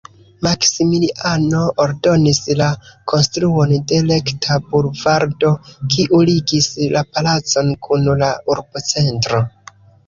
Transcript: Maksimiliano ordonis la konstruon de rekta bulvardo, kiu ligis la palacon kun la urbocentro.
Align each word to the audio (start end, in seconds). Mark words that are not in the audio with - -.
Maksimiliano 0.45 1.59
ordonis 1.83 2.39
la 2.63 2.69
konstruon 3.13 3.75
de 3.93 4.01
rekta 4.09 4.59
bulvardo, 4.73 5.53
kiu 5.95 6.25
ligis 6.33 6.73
la 6.97 7.07
palacon 7.15 7.73
kun 7.89 8.15
la 8.25 8.33
urbocentro. 8.57 9.47